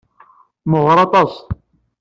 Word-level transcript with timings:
Meɣɣer 0.69 0.97
aṭas. 1.05 1.33